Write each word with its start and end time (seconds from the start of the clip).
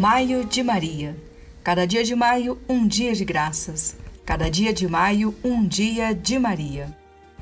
Maio 0.00 0.46
de 0.46 0.62
Maria. 0.62 1.14
Cada 1.62 1.86
dia 1.86 2.02
de 2.02 2.14
maio, 2.14 2.58
um 2.66 2.88
dia 2.88 3.14
de 3.14 3.22
graças. 3.22 3.98
Cada 4.24 4.48
dia 4.48 4.72
de 4.72 4.88
maio, 4.88 5.34
um 5.44 5.62
dia 5.62 6.14
de 6.14 6.38
Maria. 6.38 6.96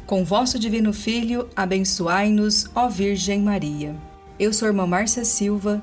Com 0.05 0.25
vosso 0.25 0.59
divino 0.59 0.93
Filho, 0.93 1.49
abençoai-nos, 1.55 2.69
ó 2.75 2.89
Virgem 2.89 3.43
Maria. 3.43 3.95
Eu 4.41 4.53
sou 4.53 4.67
a 4.67 4.71
irmã 4.73 4.89
Márcia 4.89 5.25
Silva, 5.25 5.81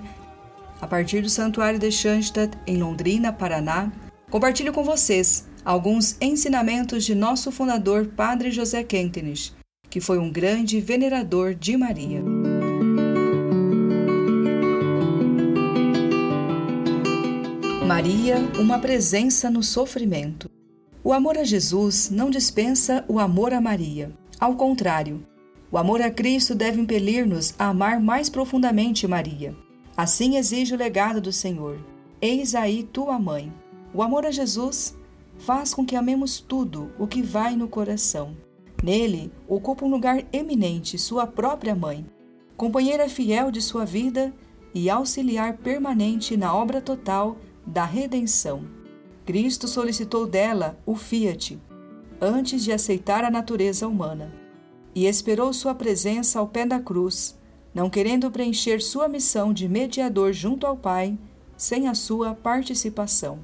a 0.81 0.85
partir 0.85 1.21
do 1.21 1.29
Santuário 1.29 1.79
de 1.79 1.89
Schanstatt, 1.89 2.57
em 2.67 2.75
Londrina, 2.75 3.31
Paraná, 3.31 3.89
compartilho 4.29 4.73
com 4.73 4.83
vocês 4.83 5.47
alguns 5.63 6.17
ensinamentos 6.19 7.05
de 7.05 7.15
nosso 7.15 7.53
fundador, 7.53 8.07
Padre 8.07 8.51
José 8.51 8.83
Kentenich, 8.83 9.53
que 9.89 10.01
foi 10.01 10.19
um 10.19 10.29
grande 10.29 10.81
venerador 10.81 11.55
de 11.55 11.77
Maria. 11.77 12.21
Maria, 17.85 18.37
uma 18.59 18.79
presença 18.79 19.47
no 19.47 19.61
sofrimento. 19.61 20.49
O 21.03 21.13
amor 21.13 21.37
a 21.37 21.43
Jesus 21.43 22.09
não 22.09 22.31
dispensa 22.31 23.05
o 23.07 23.19
amor 23.19 23.53
a 23.53 23.61
Maria. 23.61 24.11
Ao 24.39 24.55
contrário, 24.55 25.23
o 25.71 25.77
amor 25.77 26.01
a 26.01 26.09
Cristo 26.09 26.55
deve 26.55 26.81
impelir-nos 26.81 27.53
a 27.59 27.67
amar 27.67 27.99
mais 27.99 28.27
profundamente 28.27 29.07
Maria. 29.07 29.55
Assim 29.95 30.35
exige 30.35 30.73
o 30.73 30.77
legado 30.77 31.21
do 31.21 31.31
Senhor. 31.31 31.77
Eis 32.19 32.55
aí 32.55 32.81
tua 32.81 33.19
mãe. 33.19 33.53
O 33.93 34.01
amor 34.01 34.25
a 34.25 34.31
Jesus 34.31 34.97
faz 35.37 35.71
com 35.71 35.85
que 35.85 35.95
amemos 35.95 36.39
tudo 36.39 36.91
o 36.97 37.05
que 37.05 37.21
vai 37.21 37.55
no 37.55 37.67
coração. 37.67 38.35
Nele 38.83 39.31
ocupa 39.47 39.85
um 39.85 39.91
lugar 39.91 40.23
eminente 40.33 40.97
sua 40.97 41.27
própria 41.27 41.75
mãe, 41.75 42.03
companheira 42.57 43.07
fiel 43.07 43.51
de 43.51 43.61
sua 43.61 43.85
vida 43.85 44.33
e 44.73 44.89
auxiliar 44.89 45.57
permanente 45.57 46.35
na 46.35 46.51
obra 46.51 46.81
total 46.81 47.37
da 47.65 47.85
redenção. 47.85 48.63
Cristo 49.25 49.67
solicitou 49.67 50.27
dela 50.27 50.77
o 50.85 50.95
fiat 50.95 51.59
antes 52.21 52.63
de 52.63 52.71
aceitar 52.71 53.23
a 53.23 53.31
natureza 53.31 53.87
humana 53.87 54.31
e 54.93 55.05
esperou 55.05 55.51
sua 55.51 55.75
presença 55.75 56.39
ao 56.39 56.47
pé 56.47 56.65
da 56.65 56.79
cruz, 56.79 57.37
não 57.73 57.89
querendo 57.89 58.31
preencher 58.31 58.81
sua 58.81 59.09
missão 59.09 59.51
de 59.51 59.67
mediador 59.67 60.31
junto 60.31 60.65
ao 60.65 60.77
Pai 60.77 61.17
sem 61.57 61.87
a 61.87 61.93
sua 61.93 62.33
participação. 62.33 63.39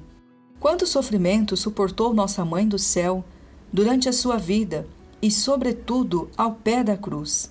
Quanto 0.58 0.86
sofrimento 0.86 1.56
suportou 1.56 2.14
nossa 2.14 2.44
Mãe 2.44 2.66
do 2.66 2.78
Céu 2.78 3.24
durante 3.72 4.08
a 4.08 4.12
sua 4.12 4.36
vida 4.36 4.86
e, 5.20 5.30
sobretudo, 5.30 6.30
ao 6.36 6.52
pé 6.52 6.84
da 6.84 6.96
cruz. 6.96 7.50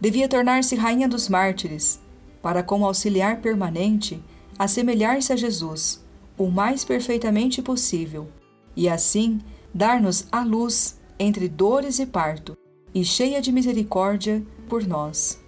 Devia 0.00 0.28
tornar-se 0.28 0.74
Rainha 0.74 1.08
dos 1.08 1.28
Mártires, 1.28 2.00
para, 2.40 2.62
como 2.62 2.86
auxiliar 2.86 3.40
permanente, 3.40 4.22
assemelhar-se 4.58 5.32
a 5.32 5.36
Jesus, 5.36 6.04
o 6.36 6.48
mais 6.48 6.84
perfeitamente 6.84 7.62
possível, 7.62 8.28
e 8.74 8.88
assim 8.88 9.40
dar-nos 9.72 10.26
a 10.32 10.42
luz 10.42 10.98
entre 11.18 11.48
dores 11.48 11.98
e 11.98 12.06
parto, 12.06 12.56
e 12.94 13.04
cheia 13.04 13.40
de 13.40 13.52
misericórdia 13.52 14.44
por 14.68 14.86
nós. 14.86 15.40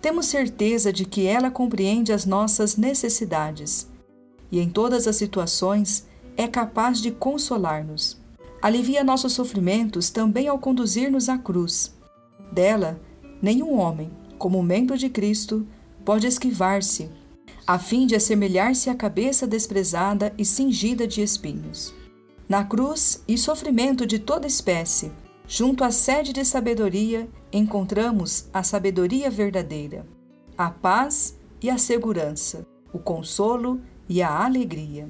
Temos 0.00 0.26
certeza 0.26 0.92
de 0.92 1.04
que 1.04 1.26
ela 1.26 1.50
compreende 1.50 2.12
as 2.12 2.24
nossas 2.24 2.76
necessidades 2.76 3.90
e, 4.50 4.60
em 4.60 4.68
todas 4.68 5.08
as 5.08 5.16
situações, 5.16 6.06
é 6.36 6.46
capaz 6.46 7.00
de 7.00 7.10
consolar-nos. 7.10 8.20
Alivia 8.62 9.02
nossos 9.02 9.32
sofrimentos 9.32 10.10
também 10.10 10.46
ao 10.46 10.58
conduzir-nos 10.58 11.28
à 11.28 11.36
cruz. 11.36 11.94
Dela, 12.52 13.00
nenhum 13.42 13.78
homem, 13.78 14.10
como 14.38 14.62
membro 14.62 14.96
de 14.96 15.08
Cristo, 15.08 15.66
pode 16.04 16.26
esquivar-se 16.26 17.10
a 17.68 17.78
fim 17.78 18.06
de 18.06 18.16
assemelhar-se 18.16 18.88
à 18.88 18.94
cabeça 18.94 19.46
desprezada 19.46 20.32
e 20.38 20.44
cingida 20.44 21.06
de 21.06 21.20
espinhos. 21.20 21.94
Na 22.48 22.64
cruz 22.64 23.22
e 23.28 23.36
sofrimento 23.36 24.06
de 24.06 24.18
toda 24.18 24.46
espécie, 24.46 25.12
junto 25.46 25.84
à 25.84 25.90
sede 25.90 26.32
de 26.32 26.46
sabedoria, 26.46 27.28
encontramos 27.52 28.46
a 28.54 28.62
sabedoria 28.62 29.28
verdadeira, 29.28 30.06
a 30.56 30.70
paz 30.70 31.36
e 31.60 31.68
a 31.68 31.76
segurança, 31.76 32.66
o 32.90 32.98
consolo 32.98 33.82
e 34.08 34.22
a 34.22 34.46
alegria. 34.46 35.06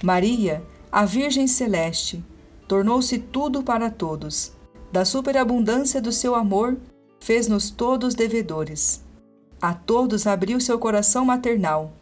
Maria, 0.00 0.62
a 0.92 1.04
Virgem 1.04 1.48
Celeste, 1.48 2.24
tornou-se 2.68 3.18
tudo 3.18 3.64
para 3.64 3.90
todos. 3.90 4.52
Da 4.92 5.04
superabundância 5.04 6.00
do 6.00 6.12
seu 6.12 6.36
amor, 6.36 6.76
fez-nos 7.18 7.70
todos 7.70 8.14
devedores 8.14 9.07
a 9.60 9.74
todos 9.74 10.26
abriu 10.26 10.60
seu 10.60 10.78
coração 10.78 11.24
maternal, 11.24 11.92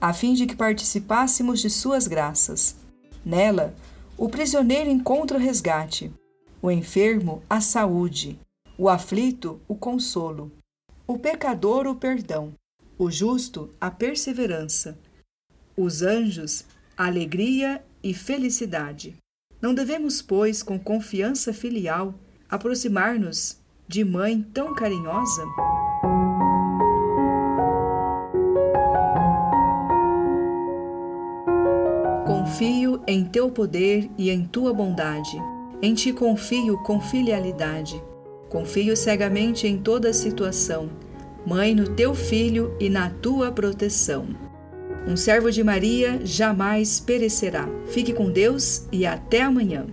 a 0.00 0.12
fim 0.12 0.34
de 0.34 0.46
que 0.46 0.56
participássemos 0.56 1.60
de 1.60 1.70
suas 1.70 2.06
graças. 2.06 2.76
Nela, 3.24 3.74
o 4.16 4.28
prisioneiro 4.28 4.90
encontra 4.90 5.36
o 5.36 5.40
resgate, 5.40 6.12
o 6.60 6.70
enfermo 6.70 7.42
a 7.48 7.60
saúde, 7.60 8.38
o 8.78 8.88
aflito 8.88 9.60
o 9.68 9.74
consolo, 9.74 10.50
o 11.06 11.18
pecador 11.18 11.86
o 11.86 11.94
perdão, 11.94 12.52
o 12.98 13.10
justo 13.10 13.70
a 13.80 13.90
perseverança, 13.90 14.98
os 15.76 16.02
anjos 16.02 16.64
a 16.96 17.06
alegria 17.06 17.84
e 18.02 18.14
felicidade. 18.14 19.16
Não 19.60 19.74
devemos, 19.74 20.22
pois, 20.22 20.62
com 20.62 20.78
confiança 20.78 21.52
filial, 21.52 22.14
aproximar-nos 22.48 23.58
de 23.86 24.04
mãe 24.04 24.42
tão 24.42 24.74
carinhosa? 24.74 25.44
Confio 32.26 33.00
em 33.06 33.24
teu 33.24 33.48
poder 33.52 34.10
e 34.18 34.30
em 34.30 34.44
tua 34.44 34.74
bondade. 34.74 35.40
Em 35.80 35.94
ti 35.94 36.12
confio 36.12 36.76
com 36.78 37.00
filialidade. 37.00 38.02
Confio 38.48 38.96
cegamente 38.96 39.68
em 39.68 39.78
toda 39.78 40.12
situação. 40.12 40.90
Mãe, 41.46 41.72
no 41.72 41.88
teu 41.88 42.16
filho 42.16 42.74
e 42.80 42.90
na 42.90 43.10
tua 43.10 43.52
proteção. 43.52 44.26
Um 45.06 45.16
servo 45.16 45.52
de 45.52 45.62
Maria 45.62 46.20
jamais 46.24 46.98
perecerá. 46.98 47.68
Fique 47.86 48.12
com 48.12 48.28
Deus 48.28 48.88
e 48.90 49.06
até 49.06 49.42
amanhã. 49.42 49.86